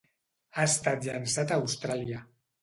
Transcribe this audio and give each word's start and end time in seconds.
Ha 0.55 0.63
estat 0.69 1.05
llançat 1.09 1.53
a 1.53 1.61
Austràlia. 1.65 2.25